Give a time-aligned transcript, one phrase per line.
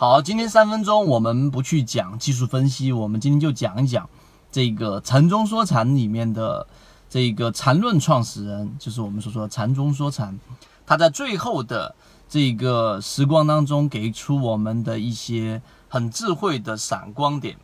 [0.00, 4.08] 好，今天三分钟我们不去讲技术分析，我们今天就讲一讲
[4.50, 6.66] 这个禅中说禅里面的
[7.10, 10.40] 这个禅论创始人，就是我们所说的禅中说禅，
[10.86, 11.94] 他在最后的
[12.30, 17.58] 这个时光当中给出我们的一些很智慧的闪光点。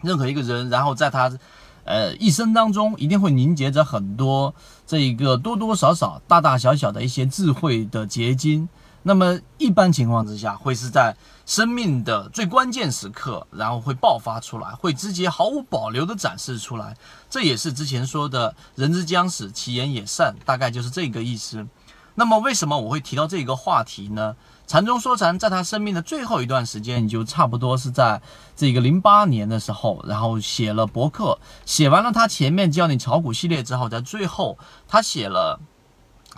[0.00, 1.30] 任何一个人，然后在他
[1.84, 4.52] 呃一生当中，一定会凝结着很多
[4.84, 8.68] 这一个多多少少、大大小小的一些智慧的结晶。
[9.04, 16.96] 那么一般情况之下，会是在生命的最关键时刻，然后会爆发出来，会直接毫无保留的展示出来。
[17.28, 21.66] 这也是之前说的“人之将死，其言也善”，大概就是这个意思。
[22.14, 24.36] 那么为什么我会提到这个话题呢？
[24.68, 28.22] 禅中说禅，在他生命的最后一段时间，就差不多是在
[28.54, 34.56] 这个零八年的时候，然后写了博客，写完了他前面教你炒股系列之后，在最后
[34.86, 35.58] 他写了。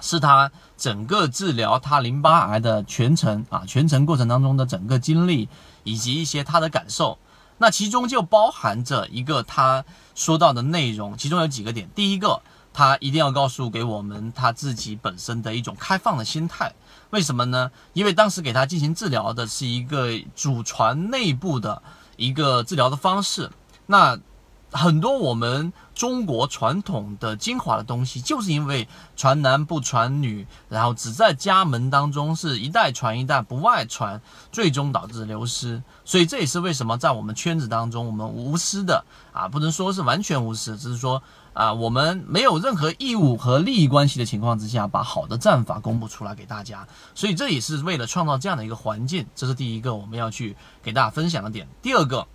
[0.01, 5.49] 是他整个治疗他淋巴癌的全程啊，全程过程当中的整个经历，
[5.83, 7.19] 以及一些他的感受。
[7.59, 11.89] 那其中就包含着一个他说到的内容，其中有几个点。
[11.95, 12.43] 第一个，
[12.73, 16.73] 他一定要告诉给我们他自己本身的一种开放的心态。
[17.11, 17.71] 为什么呢？
[17.93, 21.81] 因为当时给他进行治疗的是一个祖传内部的
[22.17, 23.49] 一个治疗的方式。
[23.87, 24.19] 那
[24.73, 34.21] 很多我们中国传统的精华的东西，就是因为传男不传女，然后只在家门当中是一代传一代，不外传，
[34.51, 35.83] 最终导致流失。
[36.05, 46.87] 所以这也是为什么在我们圈子当中，我们无私的啊，不能说是完全无私，只是说啊，我们没有任何义务和利益关系的情况之下，把好的战法公布出来给大家。
[47.15, 51.69] 所以这也是为了创造这样的一个环境，这是第一个我们要去给大家分享的点。
[51.81, 52.27] 第二个，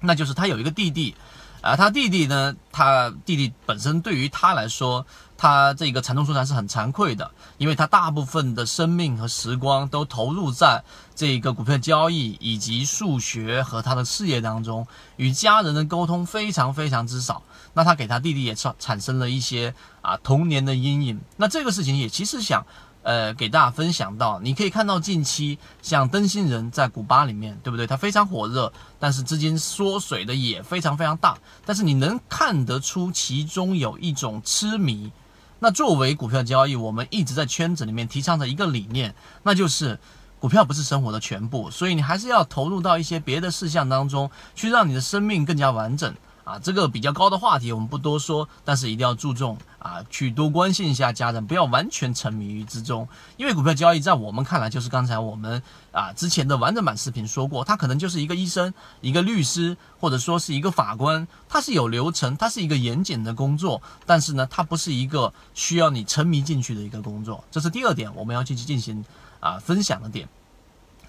[0.00, 1.16] 那就是他有一个弟弟。
[1.60, 2.54] 啊，他弟弟呢？
[2.72, 10.82] 他弟弟本身对于他来说，他这个禅宗说禅是很惭愧的，因为他大部分的生命和时光都投入在
[11.14, 17.42] 这个股票交易以及数学和他的事业当中，与家人的沟通非常非常之少。
[17.74, 21.20] 那他给他弟弟也产产生了一些啊童年的阴影。
[21.36, 22.64] 那这个事情也其实想。
[23.02, 27.86] 呃，给大家分享到，你可以看到近期像灯芯人在古巴里面，对不对？
[27.86, 31.38] 它非常火热，但是资金缩水的也非常非常大。
[31.64, 35.10] 但是你能看得出其中有一种痴迷。
[35.58, 39.98] 那作为股票交易，我们一直在圈子里面提倡的一个理念，那就是
[40.38, 46.14] 股票不是生活的全部，所以你还是要投入到一些别的事项当中去，让你的生命更加完整。
[46.44, 53.08] 啊，这个比较高的话题我们不多说，但是一定要注重啊，去多关心一下家人，不要完全沉迷于之中。
[53.38, 67.42] 因为股票交易在我们看来，就是刚才我们啊之前的完整版视频说过，它可能就是一个医生、一个律师，或者说是一个法官，它是有流程，它是一个严谨的工作，但是呢，它不是一个需要你沉迷进去的一个工作。
[67.50, 69.02] 这是第二点，我们要去进行
[69.40, 70.28] 啊分享的点。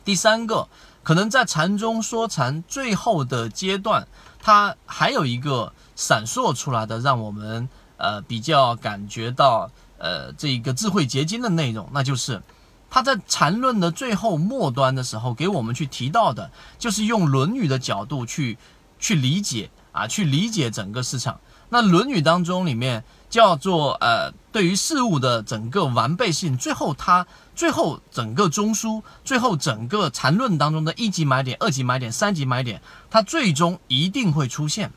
[0.06, 0.68] 第三个，
[1.04, 4.08] 可能在禅中说禅最后的阶段。
[4.44, 7.70] 它还有一个闪烁出来的，让我们
[8.02, 12.42] 呃比较感觉到呃这个智慧结晶的内容，那就是
[12.90, 18.58] 他在禅论的最后末端的时候给我们去提到的，就是用《论语》的角度去
[19.00, 21.40] 去理解啊，去理解整个市场。
[21.70, 27.26] 那《论语》当中里面叫做呃对于事物的整个完备性，最后它。
[27.54, 34.92] 最后，整个中枢，最后整个缠论当中的一级买点、二级买点、三级买点，它最终一定会出现。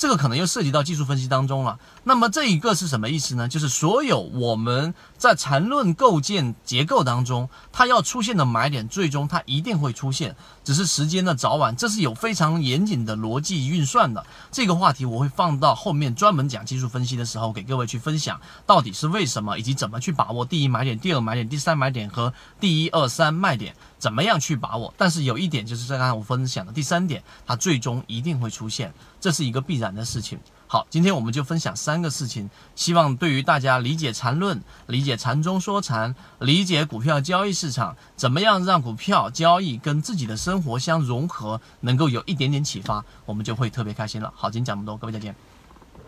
[0.00, 1.78] 这个可能又涉及到技术分析当中了。
[2.04, 3.46] 那么这一个是什么意思呢？
[3.46, 10.34] 就是所有我们在缠论构建结构当中，它要出现的买点，最终它一定会出现，
[10.64, 11.76] 只是时间的早晚。
[11.76, 14.24] 这是有非常严谨的逻辑运算的。
[14.50, 24.92] 这个话题我会放到后面专门讲技术分析的时候，给各位去分享到底是为什么，以及怎么去把握第一买点、第二买点、第三买点和第一二三卖点，怎么样去把握。
[24.96, 28.92] 但是有一点就是在刚才我分享的第三点，它最终一定会出现。
[29.20, 30.40] 这是一个必然的事情。
[30.66, 44.32] 好，今天我们就分享三个事情，希望对于大家理解禅论、理解禅中说禅、理解股票交易市场，怎么样让股票交易跟自己的生活相融合，能够有一点点启发，我们就会特别开心了。
[44.34, 45.34] 好，今天讲这么多，各位再见。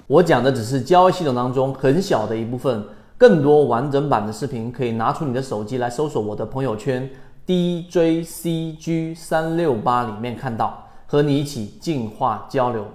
[0.07, 2.87] 我讲的只是交易系统当中很小的一部分，
[3.19, 7.11] 更多完整版的视频可以拿出你的手机来搜索我的朋友圈
[7.47, 10.83] DJCG 三六八里面看到。
[11.13, 12.91] 和你一起进化交流。